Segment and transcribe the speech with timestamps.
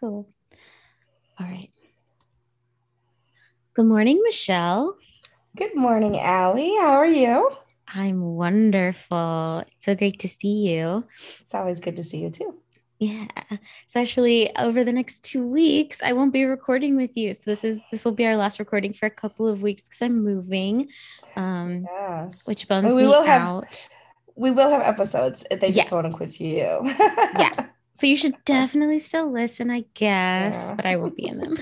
[0.00, 0.28] Cool.
[1.38, 1.70] All right.
[3.74, 4.96] Good morning, Michelle.
[5.56, 6.76] Good morning, Allie.
[6.76, 7.50] How are you?
[7.88, 9.64] I'm wonderful.
[9.66, 11.04] It's so great to see you.
[11.40, 12.54] It's always good to see you too.
[12.98, 13.26] Yeah,
[13.86, 17.34] especially over the next two weeks, I won't be recording with you.
[17.34, 20.00] So this is this will be our last recording for a couple of weeks because
[20.00, 20.88] I'm moving,
[21.36, 22.46] um, yes.
[22.46, 23.74] which bums we me will out.
[23.74, 23.90] Have,
[24.34, 25.44] we will have episodes.
[25.50, 25.92] They just yes.
[25.92, 26.80] won't include you.
[27.38, 27.66] yeah.
[27.96, 30.74] So you should definitely still listen, I guess, yeah.
[30.74, 31.56] but I won't be in them.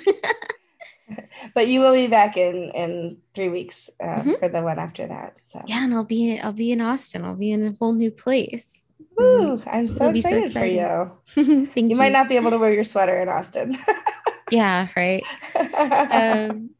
[1.55, 4.33] but you will be back in in three weeks uh, mm-hmm.
[4.41, 5.39] for the one after that.
[5.45, 7.25] So yeah, and I'll be I'll be in Austin.
[7.25, 8.85] I'll be in a whole new place.
[9.17, 9.63] Woo!
[9.67, 11.13] I'm so excited, so for you.
[11.67, 11.89] Thank you.
[11.91, 13.79] You might not be able to wear your sweater in Austin.
[14.51, 15.23] yeah, right.
[15.55, 16.71] Um,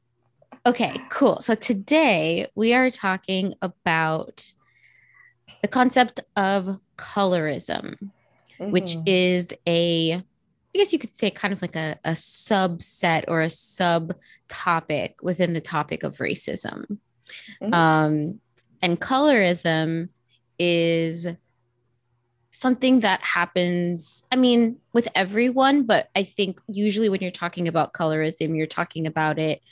[0.67, 1.41] okay, cool.
[1.43, 4.53] So today we are talking about
[5.63, 8.11] the concept of colorism,
[8.59, 8.71] mm-hmm.
[8.71, 10.23] which is a
[10.75, 14.13] I guess you could say kind of like a, a subset or a sub
[14.49, 16.99] topic within the topic of racism.
[17.63, 17.73] Mm-hmm.
[17.73, 18.41] Um,
[18.83, 20.11] and colorism
[20.59, 21.29] is
[22.51, 27.93] something that happens, I mean, with everyone, but I think usually when you're talking about
[27.93, 29.63] colorism, you're talking about it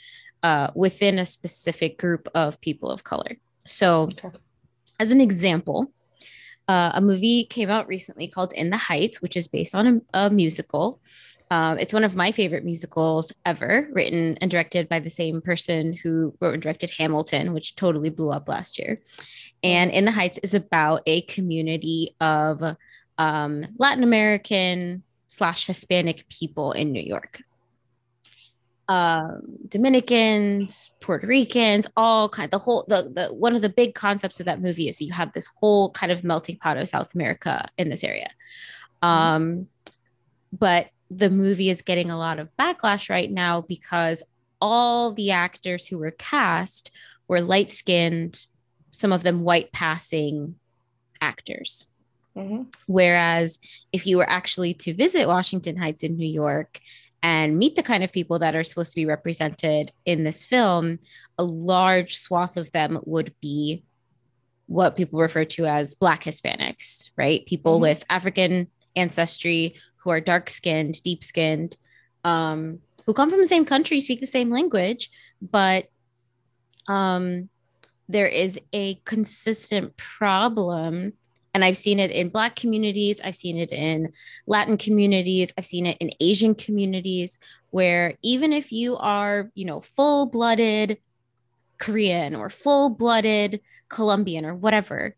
[0.41, 3.35] uh, within a specific group of people of color.
[3.65, 4.29] So, okay.
[4.99, 5.91] as an example,
[6.67, 10.25] uh, a movie came out recently called In the Heights, which is based on a,
[10.25, 11.01] a musical.
[11.51, 15.93] Um, it's one of my favorite musicals ever, written and directed by the same person
[15.93, 19.01] who wrote and directed Hamilton, which totally blew up last year.
[19.61, 22.61] And In the Heights is about a community of
[23.17, 27.43] um, Latin American slash Hispanic people in New York
[28.89, 33.95] um, Dominicans, Puerto Ricans, all kind of the whole the, the one of the big
[33.95, 37.15] concepts of that movie is you have this whole kind of melting pot of South
[37.15, 38.29] America in this area.
[39.01, 39.07] Mm-hmm.
[39.07, 39.67] Um,
[40.51, 44.23] but the movie is getting a lot of backlash right now because
[44.59, 46.91] all the actors who were cast
[47.27, 48.45] were light skinned,
[48.91, 50.55] some of them white passing
[51.21, 51.87] actors.
[52.35, 52.63] Mm-hmm.
[52.87, 53.59] Whereas
[53.91, 56.79] if you were actually to visit Washington Heights in New York
[57.23, 60.99] and meet the kind of people that are supposed to be represented in this film,
[61.39, 63.83] a large swath of them would be
[64.67, 67.45] what people refer to as Black Hispanics, right?
[67.45, 67.83] People mm-hmm.
[67.83, 71.77] with African ancestry who are dark skinned, deep skinned,
[72.25, 75.09] um, who come from the same country, speak the same language,
[75.41, 75.87] but
[76.89, 77.49] um,
[78.09, 81.13] there is a consistent problem
[81.53, 84.11] and I've seen it in Black communities, I've seen it in
[84.47, 87.37] Latin communities, I've seen it in Asian communities,
[87.69, 90.97] where even if you are, you know, full blooded
[91.77, 95.15] Korean or full blooded Colombian or whatever,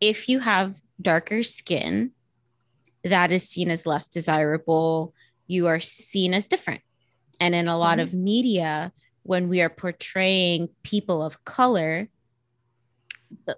[0.00, 2.12] if you have darker skin,
[3.02, 5.12] that is seen as less desirable.
[5.46, 6.82] You are seen as different.
[7.40, 8.08] And in a lot mm-hmm.
[8.08, 8.92] of media,
[9.24, 12.08] when we are portraying people of color,
[13.46, 13.56] the,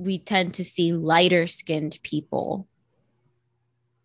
[0.00, 2.66] we tend to see lighter skinned people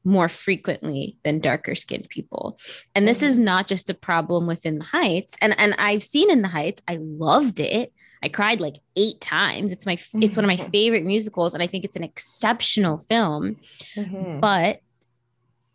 [0.03, 2.59] more frequently than darker skinned people.
[2.93, 5.35] And this is not just a problem within the Heights.
[5.41, 7.91] And and I've seen in the Heights, I loved it.
[8.21, 9.71] I cried like 8 times.
[9.71, 13.57] It's my it's one of my favorite musicals and I think it's an exceptional film.
[13.95, 14.39] Mm-hmm.
[14.39, 14.81] But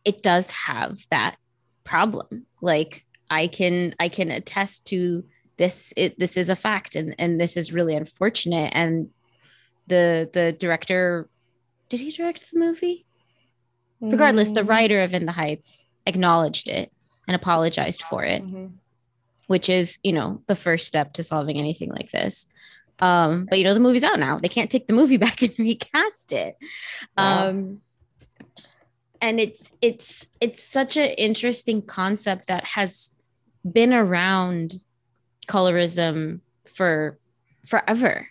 [0.04, 1.36] it does have that
[1.84, 2.47] problem.
[2.62, 5.25] Like I can I can attest to
[5.56, 9.10] this it, this is a fact and and this is really unfortunate and
[9.91, 11.28] the the director
[11.91, 13.05] did he direct the movie?
[14.01, 14.12] Mm-hmm.
[14.12, 16.91] Regardless, the writer of In the Heights acknowledged it
[17.27, 18.67] and apologized for it, mm-hmm.
[19.49, 22.47] which is, you know, the first step to solving anything like this.
[23.01, 24.39] Um, but you know, the movie's out now.
[24.39, 26.57] They can't take the movie back and recast it.
[27.19, 27.49] Wow.
[27.49, 27.83] Um,
[29.21, 33.17] and it's it's it's such an interesting concept that has
[33.71, 34.81] been around
[35.47, 37.19] colorism for
[37.67, 38.28] forever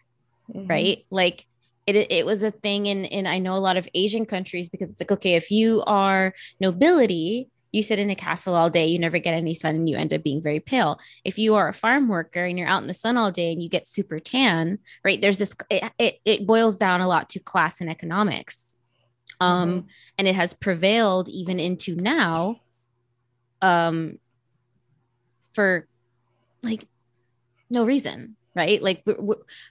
[0.54, 0.68] mm-hmm.
[0.68, 1.46] right like
[1.86, 4.90] it, it was a thing in in I know a lot of Asian countries because
[4.90, 9.00] it's like okay if you are nobility you sit in a castle all day you
[9.00, 11.74] never get any sun and you end up being very pale if you are a
[11.74, 14.80] farm worker and you're out in the sun all day and you get super tan
[15.04, 18.76] right there's this it, it, it boils down a lot to class and economics
[19.40, 19.88] um mm-hmm.
[20.18, 22.60] and it has prevailed even into now
[23.62, 24.18] um
[25.52, 25.88] for
[26.64, 26.88] like
[27.70, 28.82] no reason right?
[28.82, 29.06] Like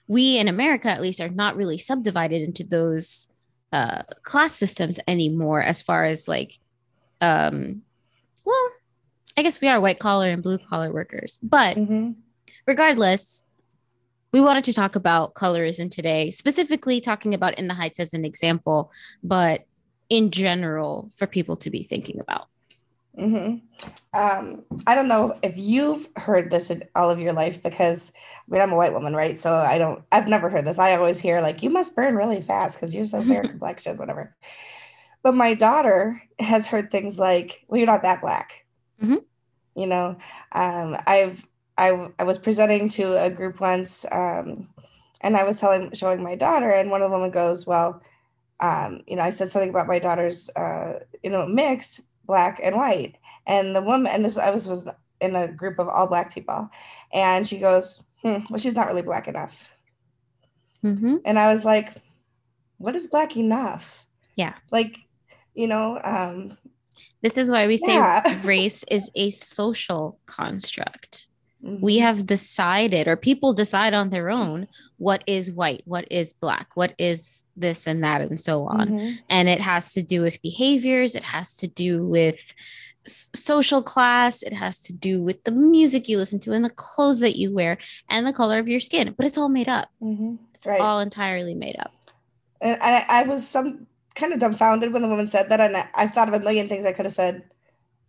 [0.07, 3.27] we in America, at least, are not really subdivided into those
[3.71, 5.61] uh, class systems anymore.
[5.61, 6.57] As far as like,
[7.21, 7.83] um,
[8.43, 8.69] well,
[9.37, 12.11] I guess we are white collar and blue collar workers, but mm-hmm.
[12.65, 13.43] regardless,
[14.31, 18.25] we wanted to talk about colorism today, specifically talking about in the heights as an
[18.25, 18.91] example,
[19.23, 19.65] but
[20.09, 22.47] in general for people to be thinking about.
[23.19, 24.17] Mm-hmm.
[24.17, 28.13] Um, I don't know if you've heard this in all of your life because
[28.47, 29.37] I mean I'm a white woman, right?
[29.37, 30.03] So I don't.
[30.11, 30.79] I've never heard this.
[30.79, 34.35] I always hear like you must burn really fast because you're so fair complexion, whatever.
[35.21, 38.65] But my daughter has heard things like, "Well, you're not that black."
[39.03, 39.17] Mm-hmm.
[39.75, 40.17] You know,
[40.53, 41.45] um, I've
[41.77, 44.69] I I was presenting to a group once, um,
[45.21, 48.01] and I was telling showing my daughter, and one of the women goes, "Well."
[48.61, 52.75] Um, you know, I said something about my daughter's, uh, you know, mix, black and
[52.75, 53.15] white.
[53.47, 54.87] And the woman, and this I was was
[55.19, 56.69] in a group of all black people,
[57.11, 59.69] and she goes, hmm, "Well, she's not really black enough."
[60.85, 61.17] Mm-hmm.
[61.25, 61.95] And I was like,
[62.77, 64.05] "What is black enough?"
[64.35, 64.97] Yeah, like,
[65.55, 65.99] you know.
[66.03, 66.57] Um,
[67.23, 68.39] this is why we say yeah.
[68.43, 71.27] race is a social construct.
[71.63, 71.83] Mm-hmm.
[71.83, 74.67] We have decided, or people decide on their own,
[74.97, 78.89] what is white, what is black, what is this and that, and so on.
[78.89, 79.09] Mm-hmm.
[79.29, 82.53] And it has to do with behaviors, it has to do with
[83.05, 87.19] social class, it has to do with the music you listen to, and the clothes
[87.19, 87.77] that you wear,
[88.09, 89.13] and the color of your skin.
[89.17, 89.89] But it's all made up.
[90.01, 90.35] Mm-hmm.
[90.55, 90.79] It's right.
[90.79, 91.93] all entirely made up.
[92.61, 93.85] And I, I was some
[94.15, 96.69] kind of dumbfounded when the woman said that, and I, I thought of a million
[96.69, 97.43] things I could have said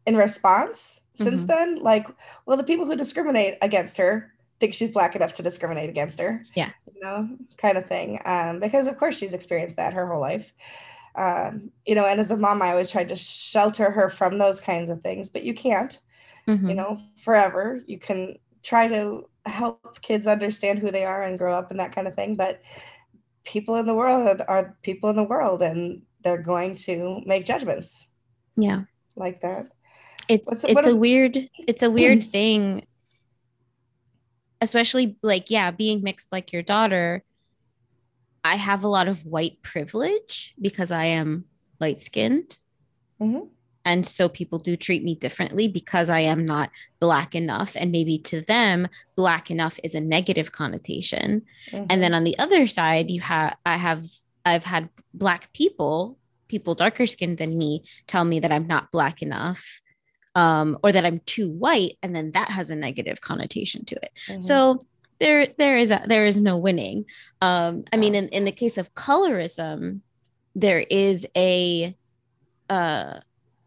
[0.06, 1.46] in response since mm-hmm.
[1.46, 1.82] then.
[1.82, 2.06] Like,
[2.46, 6.42] well, the people who discriminate against her think she's black enough to discriminate against her.
[6.54, 6.70] Yeah.
[6.94, 8.20] You know, kind of thing.
[8.24, 10.52] Um, because of course she's experienced that her whole life.
[11.16, 14.60] Um, you know, and as a mom, I always tried to shelter her from those
[14.60, 15.98] kinds of things, but you can't,
[16.46, 16.68] mm-hmm.
[16.68, 17.80] you know, forever.
[17.86, 21.94] You can try to help kids understand who they are and grow up and that
[21.94, 22.36] kind of thing.
[22.36, 22.62] But
[23.44, 28.06] people in the world are people in the world and they're going to make judgments.
[28.56, 28.82] Yeah.
[29.16, 29.66] Like that
[30.30, 31.36] it's it's a, a weird
[31.66, 32.86] it's a weird thing.
[34.62, 37.24] Especially like yeah being mixed like your daughter
[38.44, 41.44] i have a lot of white privilege because i am
[41.78, 42.58] light skinned
[43.20, 43.46] mm-hmm.
[43.84, 47.74] and so people do treat me differently because i am not black enough.
[47.74, 51.42] And maybe to them black enough is a negative connotation.
[51.70, 51.86] Mm-hmm.
[51.88, 54.04] and then on the other side you have i have
[54.44, 56.18] i've had black people
[56.48, 59.80] people darker skinned than me tell me that i'm not black enough
[60.34, 64.10] um, or that I'm too white, and then that has a negative connotation to it.
[64.28, 64.40] Mm-hmm.
[64.40, 64.78] So
[65.18, 67.04] there, there is a, there is no winning.
[67.40, 70.00] Um, I mean, in, in the case of colorism,
[70.54, 71.96] there is a,
[72.68, 73.20] uh,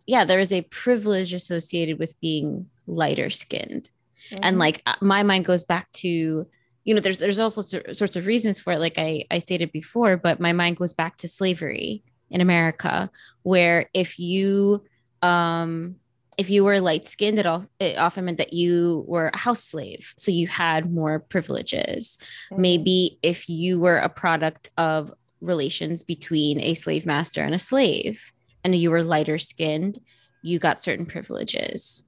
[0.05, 3.89] yeah, there is a privilege associated with being lighter skinned,
[4.31, 4.43] mm-hmm.
[4.43, 6.47] and like uh, my mind goes back to
[6.85, 9.39] you know there's there's all sorts of, sorts of reasons for it like I, I
[9.39, 13.09] stated before but my mind goes back to slavery in america
[13.43, 14.83] where if you
[15.21, 15.95] um
[16.37, 19.63] if you were light skinned, it, all, it often meant that you were a house
[19.63, 20.13] slave.
[20.17, 22.17] So you had more privileges.
[22.51, 22.61] Mm-hmm.
[22.61, 28.31] Maybe if you were a product of relations between a slave master and a slave,
[28.63, 29.99] and you were lighter skinned,
[30.41, 32.03] you got certain privileges,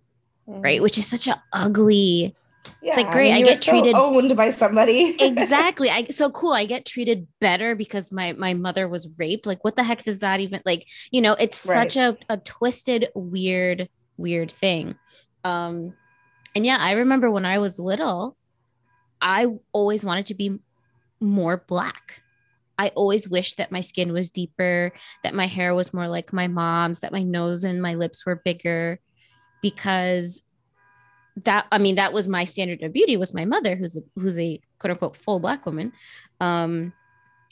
[0.48, 0.62] mm-hmm.
[0.62, 0.82] right?
[0.82, 2.36] Which is such an ugly.
[2.82, 3.32] Yeah, it's like great.
[3.32, 5.16] I, mean, I get treated owned by somebody.
[5.20, 5.90] exactly.
[5.90, 6.54] I so cool.
[6.54, 9.46] I get treated better because my my mother was raped.
[9.46, 10.88] Like, what the heck does that even like?
[11.12, 11.92] You know, it's right.
[11.92, 14.96] such a, a twisted, weird weird thing.
[15.44, 15.94] Um,
[16.56, 18.38] and yeah, I remember when I was little,
[19.22, 20.60] I always wanted to be
[21.20, 22.22] more black.
[22.78, 24.92] I always wished that my skin was deeper,
[25.24, 28.42] that my hair was more like my mom's, that my nose and my lips were
[28.44, 29.00] bigger
[29.62, 30.42] because
[31.44, 34.38] that I mean that was my standard of beauty was my mother who's a who's
[34.38, 35.92] a quote unquote full black woman.
[36.40, 36.94] Um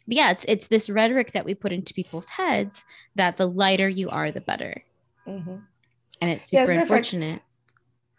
[0.08, 3.90] but yeah, it's it's this rhetoric that we put into people's heads that the lighter
[3.90, 4.84] you are, the better.
[5.28, 5.58] Mm-hmm
[6.24, 7.42] and it's super yeah, unfortunate.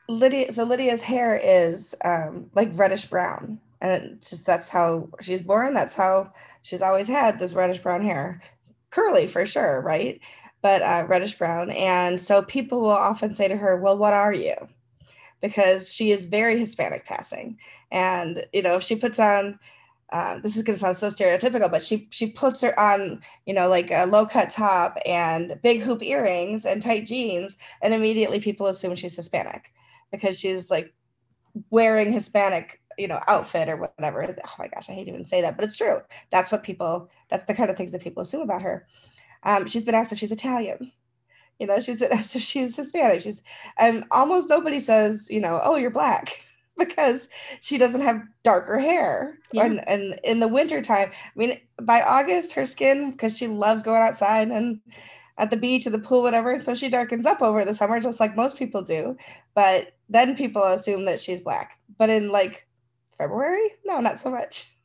[0.09, 5.41] Lydia, so Lydia's hair is um, like reddish brown, and it's just that's how she's
[5.41, 5.73] born.
[5.73, 6.33] That's how
[6.63, 8.43] she's always had this reddish brown hair,
[8.91, 10.21] curly for sure, right?
[10.61, 14.35] But uh, reddish brown, and so people will often say to her, "Well, what are
[14.35, 14.55] you?"
[15.41, 17.59] Because she is very Hispanic passing,
[17.91, 19.59] and you know if she puts on
[20.13, 23.55] um, this is going to sound so stereotypical, but she she puts her on, you
[23.55, 28.39] know, like a low cut top and big hoop earrings and tight jeans, and immediately
[28.39, 29.73] people assume she's Hispanic
[30.11, 30.93] because she's like
[31.71, 34.23] wearing Hispanic, you know, outfit or whatever.
[34.25, 36.01] Oh my gosh, I hate to even say that, but it's true.
[36.31, 37.11] That's what people.
[37.31, 38.87] That's the kind of things that people assume about her.
[39.43, 40.93] Um, she's been asked if she's Italian.
[41.59, 43.23] You know, she's asked if she's Hispanic.
[43.23, 43.43] She's
[43.79, 46.45] and almost nobody says, you know, oh, you're black
[46.79, 47.29] because
[47.61, 49.39] she doesn't have darker hair.
[49.53, 49.67] Yeah.
[49.67, 54.03] And, and in the wintertime, I mean, by August, her skin, because she loves going
[54.03, 54.81] outside and
[55.37, 56.61] at the beach or the pool, whatever.
[56.61, 59.17] So she darkens up over the summer, just like most people do.
[59.55, 61.79] But then people assume that she's black.
[61.99, 62.67] But in like
[63.19, 64.71] February, no, not so much.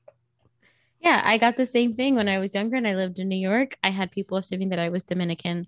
[1.01, 3.38] Yeah, I got the same thing when I was younger and I lived in New
[3.38, 3.77] York.
[3.86, 5.65] I had people assuming that I was Dominican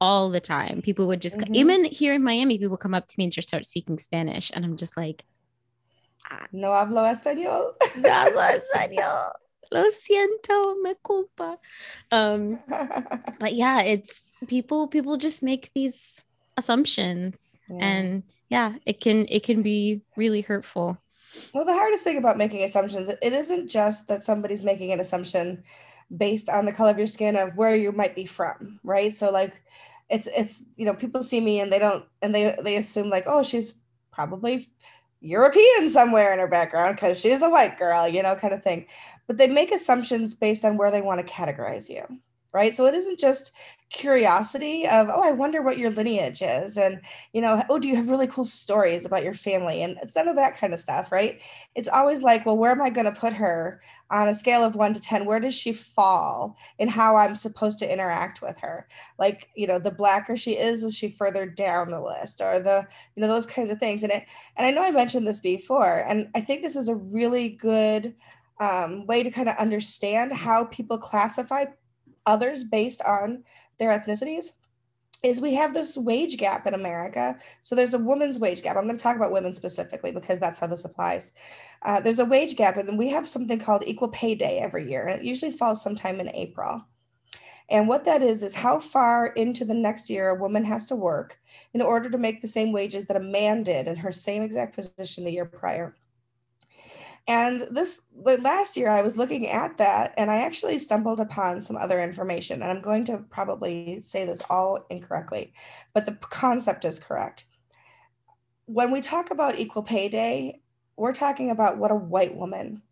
[0.00, 0.82] all the time.
[0.82, 1.54] People would just mm-hmm.
[1.54, 4.64] even here in Miami, people come up to me and just start speaking Spanish, and
[4.64, 5.22] I'm just like,
[6.52, 7.74] no hablo español.
[7.96, 9.32] no hablo español.
[9.72, 11.58] Lo siento, me culpa.
[12.10, 12.58] Um,
[13.40, 14.86] but yeah, it's people.
[14.86, 16.22] People just make these
[16.58, 17.78] assumptions, yeah.
[17.80, 20.98] and yeah, it can it can be really hurtful.
[21.54, 25.62] Well, the hardest thing about making assumptions, it isn't just that somebody's making an assumption
[26.14, 29.14] based on the color of your skin of where you might be from, right?
[29.14, 29.62] So like
[30.10, 33.24] it's it's you know, people see me and they don't and they they assume like,
[33.26, 33.74] oh, she's
[34.12, 34.68] probably
[35.22, 38.86] European somewhere in her background because she's a white girl, you know, kind of thing.
[39.26, 42.04] But they make assumptions based on where they want to categorize you
[42.52, 42.74] right?
[42.74, 43.52] So it isn't just
[43.92, 46.76] curiosity of, oh, I wonder what your lineage is.
[46.76, 47.00] And,
[47.32, 49.82] you know, oh, do you have really cool stories about your family?
[49.82, 51.40] And it's none of that kind of stuff, right?
[51.74, 53.80] It's always like, well, where am I going to put her
[54.10, 55.24] on a scale of one to 10?
[55.24, 58.88] Where does she fall in how I'm supposed to interact with her?
[59.18, 62.86] Like, you know, the blacker she is, is she further down the list or the,
[63.14, 64.02] you know, those kinds of things.
[64.02, 64.24] And it,
[64.56, 68.14] and I know I mentioned this before, and I think this is a really good
[68.58, 71.64] um, way to kind of understand how people classify
[72.26, 73.44] others based on
[73.78, 74.52] their ethnicities
[75.22, 77.38] is we have this wage gap in America.
[77.62, 78.76] So there's a woman's wage gap.
[78.76, 81.32] I'm going to talk about women specifically because that's how this applies.
[81.82, 84.90] Uh, there's a wage gap, and then we have something called Equal Pay Day every
[84.90, 85.06] year.
[85.08, 86.84] It usually falls sometime in April.
[87.68, 90.96] And what that is, is how far into the next year a woman has to
[90.96, 91.38] work
[91.72, 94.74] in order to make the same wages that a man did in her same exact
[94.74, 95.96] position the year prior.
[97.28, 101.76] And this last year, I was looking at that and I actually stumbled upon some
[101.76, 102.62] other information.
[102.62, 105.52] And I'm going to probably say this all incorrectly,
[105.94, 107.44] but the concept is correct.
[108.66, 110.62] When we talk about Equal Pay Day,
[110.96, 112.82] we're talking about what a white woman,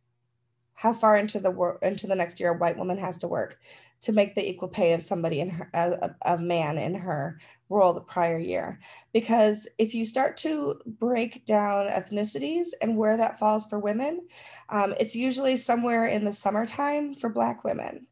[0.80, 3.58] how far into the into the next year a white woman has to work
[4.00, 7.92] to make the equal pay of somebody in her a, a man in her role
[7.92, 8.80] the prior year.
[9.12, 14.26] Because if you start to break down ethnicities and where that falls for women
[14.70, 18.06] um, it's usually somewhere in the summertime for black women.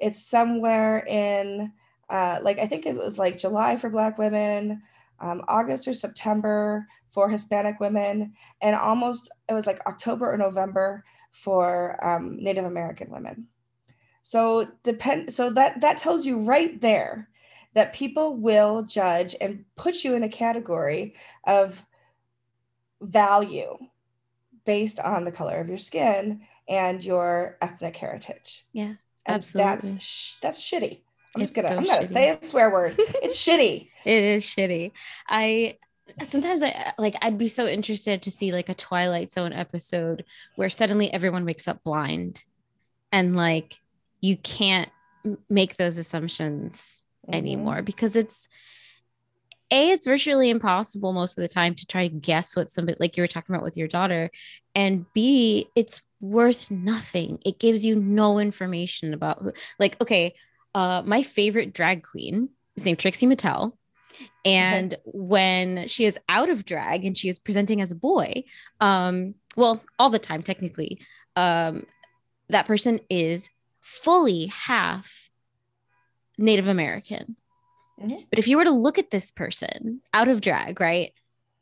[0.00, 1.72] It's somewhere in
[2.10, 4.82] uh, like i think it was like july for black women
[5.20, 11.04] um, august or september for hispanic women and almost it was like october or november
[11.32, 13.46] for um, native american women
[14.22, 17.28] so depend so that that tells you right there
[17.74, 21.84] that people will judge and put you in a category of
[23.00, 23.78] value
[24.64, 28.66] based on the color of your skin and your ethnic heritage.
[28.72, 28.94] Yeah,
[29.26, 29.90] and absolutely.
[29.92, 31.02] That's that's shitty.
[31.34, 32.12] I'm it's just gonna so I'm gonna shitty.
[32.12, 32.94] say a swear word.
[32.98, 33.88] It's shitty.
[34.04, 34.92] It is shitty.
[35.28, 35.76] I
[36.30, 40.24] sometimes I like I'd be so interested to see like a Twilight Zone episode
[40.56, 42.42] where suddenly everyone wakes up blind
[43.12, 43.78] and like
[44.20, 44.90] you can't
[45.48, 47.34] make those assumptions mm-hmm.
[47.34, 48.48] anymore because it's
[49.70, 53.16] a it's virtually impossible most of the time to try to guess what somebody like
[53.16, 54.30] you were talking about with your daughter
[54.74, 60.34] and b it's worth nothing it gives you no information about who like okay
[60.74, 63.72] uh my favorite drag queen is named trixie mattel
[64.44, 65.02] and okay.
[65.04, 68.42] when she is out of drag and she is presenting as a boy
[68.80, 71.00] um well all the time technically
[71.36, 71.84] um
[72.48, 75.28] that person is fully half
[76.38, 77.36] Native American.
[78.00, 78.20] Mm-hmm.
[78.30, 81.12] But if you were to look at this person out of drag, right?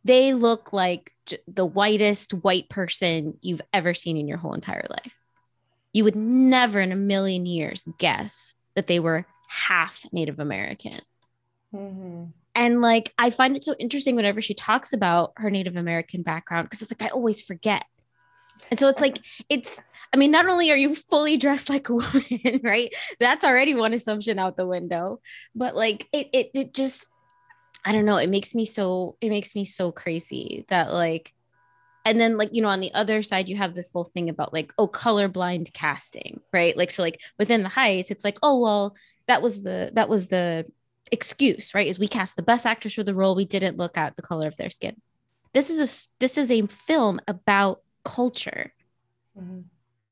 [0.05, 4.87] They look like j- the whitest white person you've ever seen in your whole entire
[4.91, 5.25] life.
[5.93, 11.01] You would never in a million years guess that they were half Native American.
[11.75, 12.25] Mm-hmm.
[12.55, 16.67] And like, I find it so interesting whenever she talks about her Native American background
[16.67, 17.85] because it's like, I always forget
[18.71, 21.95] and so it's like, it's, I mean, not only are you fully dressed like a
[21.95, 22.95] woman, right?
[23.21, 25.21] That's already one assumption out the window,
[25.55, 27.09] but like it, it, it just,
[27.85, 28.17] I don't know.
[28.17, 31.33] It makes me so, it makes me so crazy that like,
[32.07, 34.53] and then like, you know, on the other side, you have this whole thing about
[34.53, 36.77] like, oh, colorblind casting, right?
[36.77, 38.97] Like, so like within the heights, it's like, oh, well,
[39.27, 40.67] that was the, that was the
[41.11, 41.89] excuse, right?
[41.89, 43.35] Is we cast the best actors for the role.
[43.35, 45.03] We didn't look at the color of their skin.
[45.53, 48.73] This is a, this is a film about culture.
[49.37, 49.63] Mm-hmm.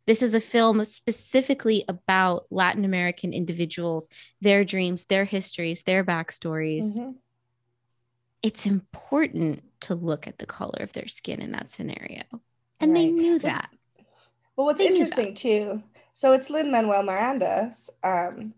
[0.06, 4.10] This is a film specifically about Latin American individuals,
[4.40, 6.98] their dreams, their histories, their backstories.
[6.98, 7.10] Mm-hmm.
[8.44, 12.22] It's important to look at the color of their skin in that scenario.
[12.78, 13.00] And right.
[13.00, 13.70] they knew that.
[14.54, 15.82] Well, what's they interesting too,
[16.12, 17.72] so it's Lin Manuel Miranda
[18.04, 18.52] um,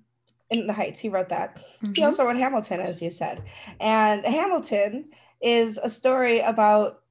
[0.50, 0.98] in the Heights.
[0.98, 1.56] He wrote that.
[1.56, 1.92] Mm-hmm.
[1.94, 3.44] He also wrote Hamilton, as you said.
[3.78, 7.02] And Hamilton is a story about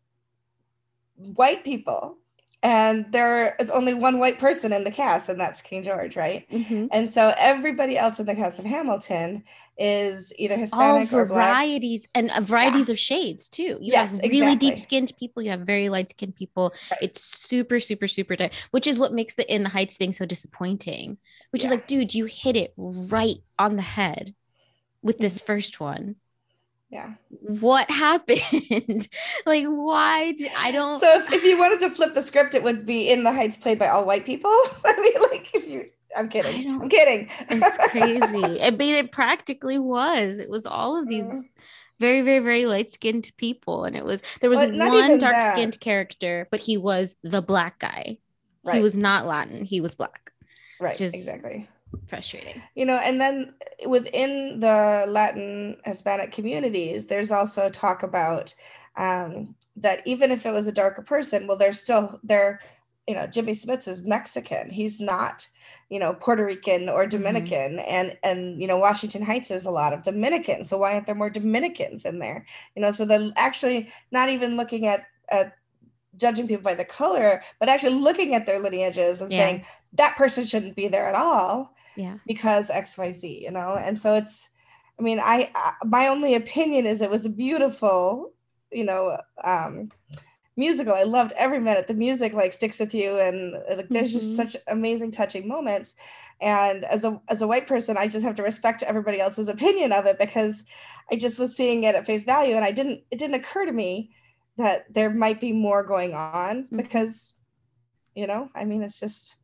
[1.15, 2.17] white people
[2.65, 6.49] and there is only one white person in the cast, and that's King George, right?
[6.49, 6.87] Mhm.
[6.91, 9.43] And so everybody else in the cast of Hamilton
[9.77, 11.51] is either all Hispanic or black.
[11.53, 13.77] varieties and uh, varieties of shades too.
[13.81, 14.69] You Yes, have really exactly.
[14.69, 16.73] deep skinned people, you have very light skinned people.
[16.91, 16.99] Right.
[17.03, 20.25] It's super, super, super tight, which is what makes the In the Heights thing so
[20.25, 21.17] disappointing.
[21.51, 24.33] Which is like, dude, you hit it right on the head
[25.03, 25.45] with this Mm-hmm.
[25.45, 26.15] first one.
[26.95, 27.15] Yeah.
[27.41, 29.09] What happened?
[29.45, 32.63] like, why did I don't So if, if you wanted to flip the script, it
[32.63, 34.49] would be in the Heights played by all white people.
[34.85, 36.81] I mean, like if you, I'm kidding.
[36.81, 37.27] I'm kidding.
[37.49, 38.61] it's crazy.
[38.61, 40.39] I mean, it practically was.
[40.39, 41.41] It was all of these Uh.
[41.99, 43.83] very, very, very light skinned people.
[43.83, 47.79] And it was, there was not one dark skinned character, but he was the black
[47.79, 48.19] guy.
[48.71, 49.65] He was not Latin.
[49.65, 50.31] He was black.
[50.79, 50.99] right.
[50.99, 51.67] exactly.
[52.07, 52.61] Frustrating.
[52.75, 53.53] You know, and then
[53.87, 58.53] within the Latin Hispanic communities, there's also talk about
[58.97, 62.59] um, that even if it was a darker person, well, they're still they're,
[63.07, 64.69] you know, Jimmy Smits is Mexican.
[64.69, 65.47] He's not,
[65.89, 69.93] you know, Puerto Rican or Dominican, and and you know, Washington Heights is a lot
[69.93, 70.69] of Dominicans.
[70.69, 72.45] So why aren't there more Dominicans in there?
[72.75, 75.57] You know, so they're actually not even looking at at
[76.17, 79.37] judging people by the color, but actually looking at their lineages and Yeah.
[79.37, 82.17] saying that person shouldn't be there at all Yeah.
[82.25, 84.49] because xyz you know and so it's
[84.99, 88.33] i mean i, I my only opinion is it was a beautiful
[88.71, 89.91] you know um
[90.57, 94.09] musical i loved every minute the music like sticks with you and uh, like there's
[94.11, 94.13] Mhm.
[94.19, 95.95] just such amazing touching moments
[96.41, 99.91] and as a as a white person i just have to respect everybody else's opinion
[99.91, 100.63] of it because
[101.11, 103.73] i just was seeing it at face value and i didn't it didn't occur to
[103.73, 104.11] me
[104.57, 106.77] that there might be more going on Mhm.
[106.77, 107.33] because
[108.15, 109.35] you know i mean it's just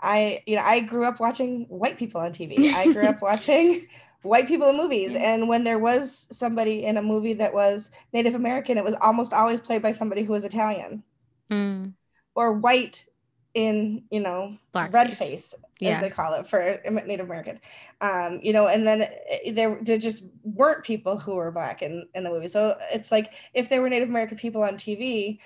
[0.00, 2.68] I you know I grew up watching white people on TV.
[2.72, 3.86] I grew up watching
[4.22, 8.34] white people in movies and when there was somebody in a movie that was Native
[8.34, 11.04] American it was almost always played by somebody who was Italian
[11.50, 11.94] Mm,
[12.34, 13.06] or white
[13.54, 14.90] in you know Blackface.
[14.92, 16.00] red face as Yeah.
[16.00, 17.60] they call it for Native American
[18.00, 19.08] um you know and then
[19.52, 23.32] there there just weren't people who were black in in the movie so it's like
[23.54, 25.40] if there were Native American people on TV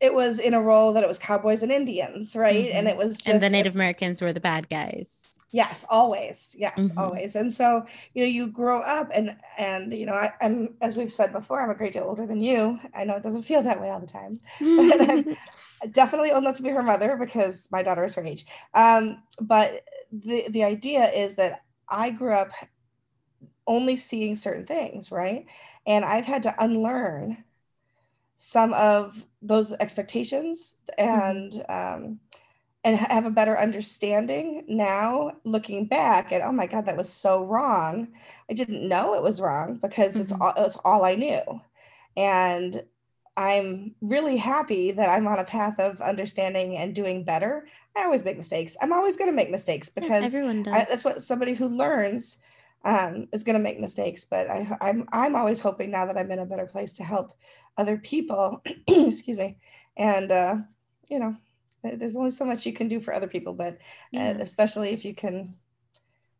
[0.00, 2.70] it was in a role that it was cowboys and Indians right?
[2.70, 2.90] And Mhm.
[2.90, 5.34] it was just and the Native Americans were the bad guys.
[5.52, 6.54] yes always.
[6.58, 6.98] Yes Mhm.
[6.98, 7.34] always.
[7.36, 7.84] And so
[8.14, 11.60] you know you grow up and and you know I, i'm as we've said before
[11.62, 12.78] i'm a great deal older than you.
[12.94, 14.38] I know it doesn't feel that way all the time.
[14.60, 15.36] But I'm-
[15.92, 18.44] definitely old enough to be her mother because my daughter is her age.
[18.74, 22.50] Um but the the idea is that i grew up
[23.66, 25.46] only seeing certain things right?
[25.86, 27.44] And i've had to unlearn
[28.38, 32.20] some of those expectations and um
[32.84, 37.44] and have a better understanding now looking back and oh my god that was so
[37.44, 38.08] wrong.
[38.48, 40.40] I didn't know it was wrong because it's Mhm.
[40.40, 41.42] all it's all i knew.
[42.16, 42.82] And
[43.36, 47.66] i'm really happy that i'm on a path of understanding and doing better.
[47.96, 48.76] I always make mistakes.
[48.80, 50.74] I'm always going to make mistakes Yeah, because everyone does.
[50.74, 52.38] I, that's what somebody who learns
[52.84, 56.30] um, is going to make mistakes but I, I'm, I'm always hoping now that i'm
[56.30, 57.32] in a better place to help
[57.76, 59.56] other people excuse me
[59.96, 60.56] and uh,
[61.08, 61.36] you know
[61.84, 63.78] uh, there's only so much you can do for other people but
[64.16, 65.54] uh, especially if you can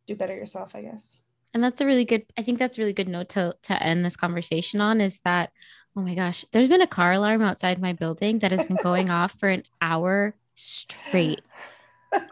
[0.07, 1.15] do better yourself i guess.
[1.53, 4.05] And that's a really good i think that's a really good note to to end
[4.05, 5.51] this conversation on is that
[5.95, 9.09] oh my gosh there's been a car alarm outside my building that has been going
[9.19, 11.41] off for an hour straight.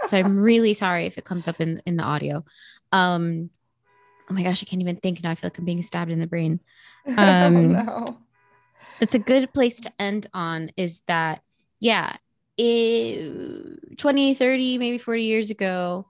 [0.07, 2.43] So i'm really sorry if it comes up in in the audio.
[2.91, 3.51] Um
[4.29, 6.19] oh my gosh i can't even think now i feel like i'm being stabbed in
[6.19, 6.59] the brain.
[7.17, 8.17] Oh Um, no.
[8.99, 11.41] it's a good place to end on is that
[11.79, 12.17] yeah
[12.57, 16.05] it, 20 30 maybe 40 years ago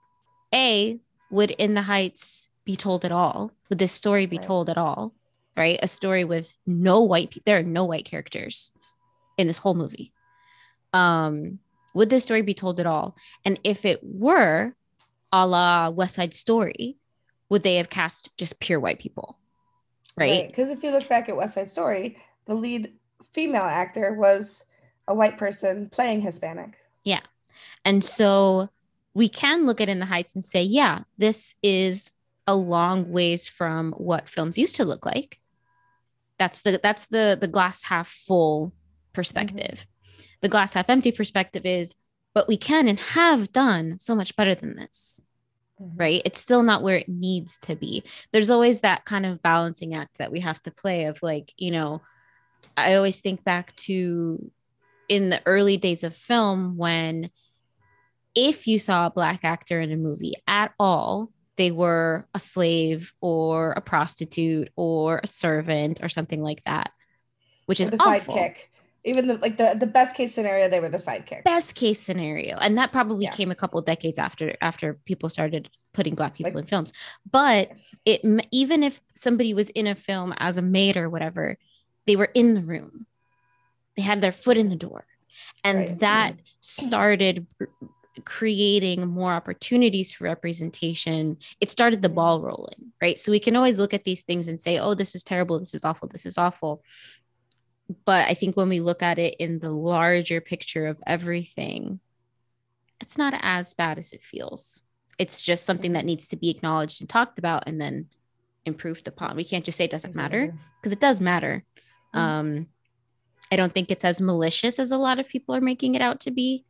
[0.54, 0.98] a
[1.30, 3.52] would in the heights be told at all?
[3.68, 4.42] Would this story be Right.
[4.46, 5.14] told at all?
[5.56, 5.78] Right?
[5.82, 8.72] A story with no white pe- there are no white characters
[9.36, 10.12] in this whole movie.
[10.92, 11.58] Um
[11.94, 13.16] would this story be told at all?
[13.44, 14.74] And if it were
[15.32, 16.96] a la west side story
[17.48, 19.38] would they have cast just pure white people
[20.16, 22.92] right, because if you look back at west side story the lead
[23.32, 24.66] female actor was
[25.06, 27.20] a white person playing hispanic Yeah.
[27.84, 28.68] And so
[29.14, 32.12] we can look at In the Heights and say, yeah, this is
[32.46, 35.40] a long ways from what films used to look like.
[36.38, 38.72] That's the that's the the glass half full
[39.12, 39.86] perspective.
[39.86, 40.22] Mm-hmm.
[40.42, 41.94] The glass half empty perspective is,
[42.34, 45.22] but we can and have done so much better than this,
[45.80, 45.92] Mhm.
[45.96, 46.22] right?
[46.24, 48.02] It's still not where it needs to be.
[48.32, 51.70] There's always that kind of balancing act that we have to play of like, you
[51.70, 52.02] know,
[52.76, 54.50] I always think back to
[55.08, 57.30] in the early days of film when
[58.34, 63.12] if you saw a black actor in a movie at all, they were a slave
[63.20, 66.92] or a prostitute or a servant or something like that,
[67.66, 68.36] which is awful.
[68.36, 68.56] sidekick
[69.08, 71.42] even the like the the best case scenario they were the sidekick.
[71.44, 72.56] Best case scenario.
[72.58, 73.32] And that probably Yeah.
[73.32, 76.92] came a couple decades after after people started putting black people Like- in films.
[77.30, 77.70] But
[78.04, 81.56] it even if somebody was in a film as a maid or whatever
[82.06, 83.06] they were in the room.
[83.96, 85.04] They had their foot in the door.
[85.64, 85.98] And Right.
[85.98, 87.46] that started
[88.24, 91.36] creating more opportunities for representation.
[91.60, 92.14] It started the Mhm.
[92.14, 93.16] ball rolling right?
[93.18, 95.58] So we can always look at these things and say oh this is terrible.
[95.58, 96.08] This is awful.
[96.08, 96.82] This is awful
[98.04, 102.00] but i think when we look at it in the larger picture of everything
[103.00, 104.82] it's not as bad as it feels.
[105.20, 108.06] It's just something that needs to be acknowledged and talked about and then
[108.66, 109.36] improved upon.
[109.36, 111.64] We can't just say it doesn't matter because it does matter.
[112.14, 112.18] Mhm.
[112.18, 112.66] um
[113.52, 116.18] i don't think it's as malicious as a lot of people are making it out
[116.20, 116.64] to be.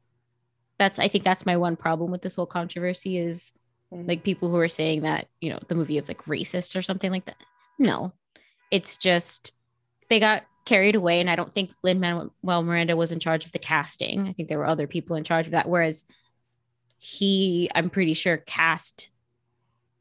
[0.79, 3.53] That's i think that's my one problem with this whole controversy is
[3.93, 4.07] Mhm.
[4.07, 7.11] like people who are saying that you know the movie is like racist or something
[7.11, 7.43] like that.
[7.79, 8.13] No.
[8.71, 9.53] It's just
[10.11, 13.53] they got carried away and i don't think lin manuel miranda was in charge of
[13.53, 14.29] the casting.
[14.29, 16.05] I think there were other people in charge of that whereas
[16.99, 19.09] he i'm pretty sure cast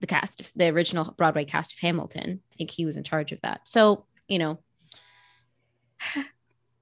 [0.01, 2.41] the cast of the original broadway cast of hamilton.
[2.51, 3.62] I think he was in charge of that.
[3.65, 4.60] So you know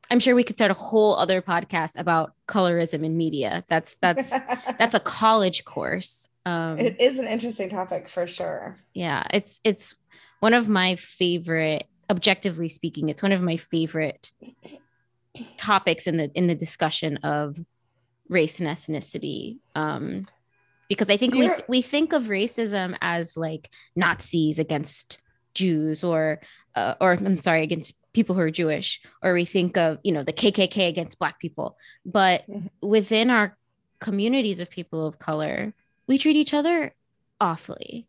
[0.10, 3.66] i'm sure we could start a whole other podcast about colorism in media.
[3.68, 4.32] That's that's
[4.80, 6.28] that's a college course.
[6.44, 8.80] Um it is an interesting topic for sure.
[8.96, 9.96] Yeah it's it's
[10.40, 14.32] one of my favorite objectively speaking it's one of my favorite
[15.58, 17.58] topics in the in the discussion of
[18.30, 20.24] race and ethnicity um
[20.90, 25.20] because i think we we think of racism as like nazis against
[25.54, 26.40] jews or
[26.76, 30.24] uh, or i'm sorry against people who are jewish or we think of you know
[30.24, 31.78] the kkk against black people.
[32.06, 32.46] But
[32.82, 33.58] within our
[34.00, 35.74] communities of people of color
[36.08, 36.94] we treat each other
[37.42, 38.08] awfully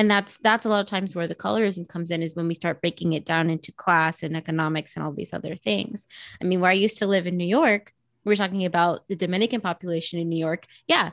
[0.00, 2.54] and that's that's a lot of times where the colorism comes in is when we
[2.54, 6.06] start breaking it down into class and economics and all these other things.
[6.40, 7.84] I mean where i used to live in new york
[8.24, 10.62] we were talking about the dominican population in new york.
[10.94, 11.10] Yeah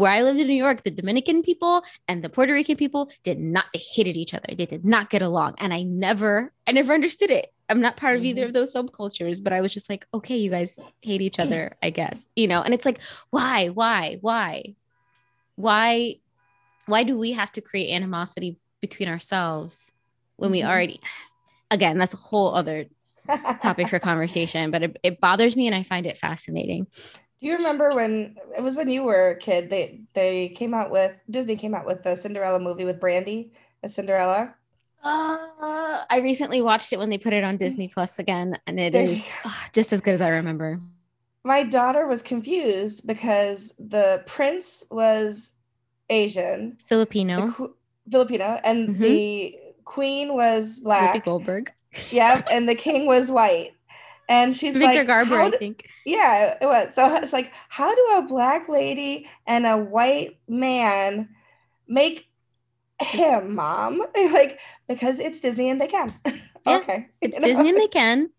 [0.00, 1.74] where i lived in new york the dominican people
[2.08, 4.50] and the puerto rican people did not they hated each other.
[4.60, 5.50] They did not get along.
[5.62, 6.32] And i never
[6.66, 7.46] i never understood it.
[7.70, 8.48] I'm not part of either Mhm.
[8.48, 10.70] of those subcultures but i was just like okay you guys
[11.08, 12.60] hate each other i guess you know?
[12.64, 13.00] And it's like
[13.36, 14.74] why why why?
[15.66, 16.16] Why
[16.86, 19.90] why do we have to create animosity between ourselves
[20.36, 20.68] when we Mhm.
[20.68, 21.00] already
[21.70, 22.86] again that's a whole other
[23.62, 26.86] topic for conversation but it, it bothers me and i find it fascinating
[27.40, 29.68] Do you remember when it was when you were a kid?
[29.68, 33.94] They they came out with Disney came out with the Cinderella movie with Brandy as
[33.94, 34.54] Cinderella.
[35.02, 38.94] uh, i recently watched it when they put it on disney plus again and it
[38.94, 40.80] is There you is ah, just as good as i remember
[41.44, 45.53] My daughter was confused because the prince was
[46.10, 47.74] Asian, filipino qu-
[48.10, 48.98] Filipino, and Mhm.
[49.00, 51.14] the queen was black.
[51.14, 51.72] Whoopi goldberg
[52.10, 53.72] Yeah, and the king was white.
[54.28, 56.94] And she's victor like, garber "How i think Yeah, it was.
[56.94, 61.28] So it's like, how do a black lady and a white man
[61.88, 62.26] make
[63.00, 64.00] him mom?
[64.32, 66.12] like, because it's Disney and they can.
[66.66, 67.08] Yeah, okay.
[67.20, 67.46] it's You know?
[67.46, 68.30] disney and they can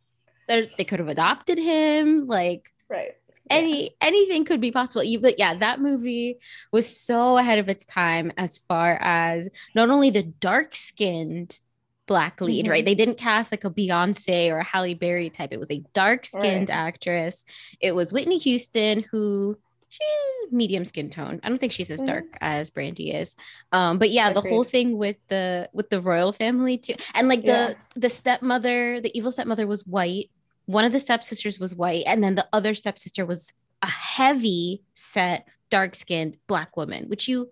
[0.47, 3.11] There's, they could have adopted him like Right.
[3.49, 3.57] Yeah.
[3.57, 6.37] any anything could be possible You- but yeah that movie
[6.71, 11.59] was so ahead of its time as far as not only the dark skinned
[12.07, 12.69] black lead Mhm.
[12.69, 15.83] right they didn't cast like a beyonce or a halle berry type it was a
[15.93, 16.77] dark skinned Right.
[16.87, 17.43] actress
[17.79, 19.57] it was whitney houston who
[19.89, 22.07] she's medium skin tone i don't think she's as Mhm.
[22.07, 23.35] dark as brandy is
[23.71, 27.43] um but yeah the whole thing with the with the royal family too and like
[27.43, 27.73] Yeah.
[27.95, 30.29] the the stepmother the evil stepmother was white
[30.65, 35.47] one of the stepsisters was white and then the other stepsister was a heavy set
[35.69, 37.49] dark skinned black woman which you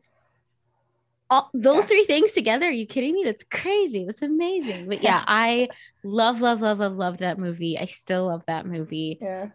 [1.30, 1.88] all those Yeah.
[1.88, 5.70] three things together are you kidding me that's crazy that's amazing but yeah i
[6.04, 9.50] love love love love love that movie i still love that movie Yeah.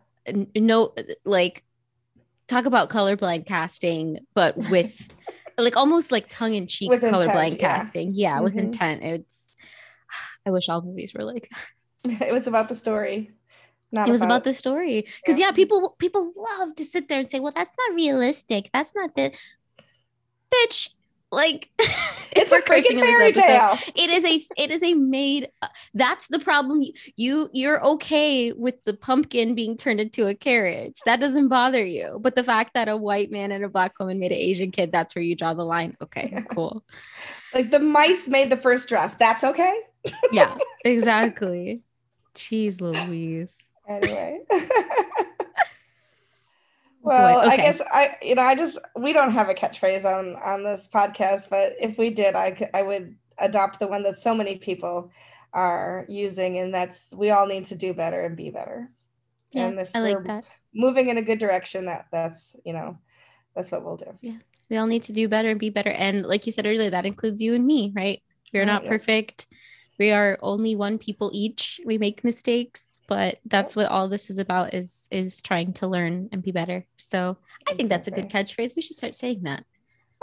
[0.56, 0.94] No
[1.24, 1.64] like
[2.48, 5.08] talk about colorblind casting but with
[5.58, 7.76] like almost like tongue-in-cheek With intent, colorblind yeah.
[7.76, 8.58] casting yeah with Mhm.
[8.60, 9.52] intent it's
[10.46, 11.48] i wish all movies were like
[12.04, 13.32] that It was about the story.
[13.90, 15.46] Not it was about the story because Yeah.
[15.46, 15.52] yeah.
[15.52, 19.32] people people love to sit there and say well that's not realistic that's not the
[20.52, 20.90] bitch
[21.30, 21.70] like
[22.32, 23.76] It's a freaking fairy tale.
[23.96, 26.82] it is a it is a made uh, that's the problem
[27.16, 32.18] you you're okay with the pumpkin being turned into a carriage that doesn't bother you
[32.22, 34.92] but the fact that a white man and a black woman made an asian kid
[34.92, 36.82] that's where you draw the line okay cool
[37.52, 39.14] Like the mice made the first dress.
[39.14, 39.74] That's okay.
[40.32, 41.82] yeah exactly
[42.34, 43.56] jeez louise
[43.88, 44.40] Anyway.
[47.02, 47.56] well, I okay.
[47.56, 51.48] guess I, you know, I just we don't have a catchphrase on on this podcast,
[51.48, 55.10] but if we did, I I would adopt the one that so many people
[55.52, 58.90] are using, and that's we all need to do better and be better.
[59.52, 60.44] Yeah, and if I like we're that.
[60.74, 62.98] moving in a good direction, that that's you know,
[63.54, 64.18] that's what we'll do.
[64.20, 64.36] Yeah,
[64.68, 65.90] we all need to do better and be better.
[65.90, 68.22] And like you said earlier, that includes you and me, right?
[68.52, 68.90] We're Right, oh, not yeah.
[68.90, 69.46] perfect.
[69.98, 71.80] We are only one people each.
[71.84, 76.28] We make mistakes, but that's what all this is about is is trying to learn
[76.30, 76.86] and be better.
[76.98, 78.76] So I think that's a good catchphrase.
[78.76, 79.64] We should start saying that.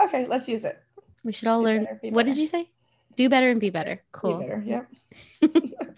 [0.00, 0.80] Okay, let's use it.
[1.24, 1.84] We should all Do learn.
[1.84, 2.70] better, be What did you say?
[3.16, 4.02] Do better and be better.
[4.12, 4.38] Cool.
[4.38, 4.62] Be better.
[4.66, 4.88] Yep.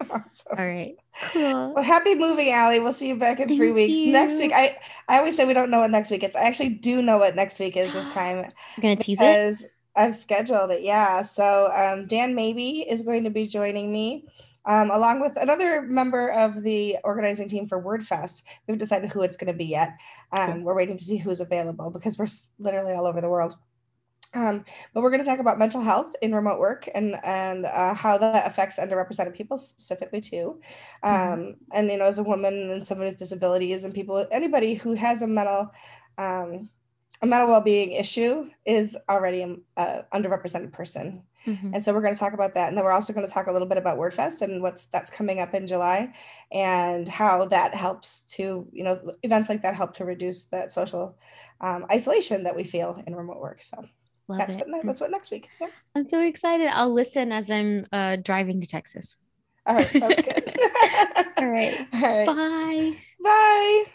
[0.09, 0.57] awesome.
[0.57, 0.95] All right.
[1.31, 1.73] Cool.
[1.73, 2.79] Well, happy moving, Allie.
[2.79, 4.13] We'll see you back in three Thank weeks.
[4.13, 6.35] Next week, I I always say we don't know what next week is.
[6.35, 9.71] I actually do know what next week is this time I'm gonna tease it.
[9.95, 10.81] I've scheduled it.
[10.81, 11.21] Yeah.
[11.21, 14.25] So um, Dan Maby is going to be joining me.
[14.65, 18.43] Um, along with another member of the organizing team for WordFest.
[18.45, 19.97] We haven't decided who it's going to be yet.
[20.31, 20.63] Um, Cool.
[20.63, 22.27] We're waiting to see who's available because we're
[22.59, 23.55] literally all over the world.
[24.35, 27.95] Um, but we're going to talk about mental health in remote work and and uh,
[27.95, 30.59] how that affects underrepresented people specifically too.
[31.01, 31.55] Um, Mhm.
[31.73, 35.23] And you know, as a woman and someone with disabilities and people, anybody who has
[35.23, 35.71] a mental
[36.17, 36.69] um,
[37.21, 39.63] a mental well-being issue is already an
[40.13, 41.23] underrepresented person.
[41.49, 41.73] Mhm.
[41.73, 43.47] And so we're going to talk about that, and then we're also going to talk
[43.47, 46.13] a little bit about WordFest and what's that's coming up in July,
[46.51, 51.17] and how that helps to you know events like that help to reduce that social
[51.61, 53.61] um, isolation that we feel in remote work.
[53.61, 53.83] So
[54.27, 54.67] Love that's it.
[54.67, 55.49] what that's what next week.
[55.59, 55.67] Yeah.
[55.95, 56.67] I'm so excited.
[56.67, 59.17] I'll listen as I'm uh, driving to Texas.
[59.65, 60.53] All right, sounds good.
[61.37, 61.87] All right.
[61.93, 62.25] All right.
[62.27, 62.95] Bye.
[63.23, 63.91] Bye.